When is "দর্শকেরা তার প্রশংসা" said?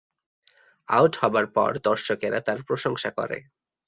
1.79-3.09